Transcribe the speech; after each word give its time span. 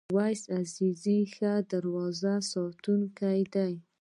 اویس 0.15 0.41
عزیزی 0.61 1.19
ښه 1.33 1.51
دروازه 1.71 2.33
ساتونکی 2.51 3.41
دی. 3.53 3.73